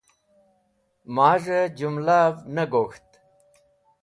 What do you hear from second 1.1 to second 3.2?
Maz̃hẽ jumlav ne gok̃hat.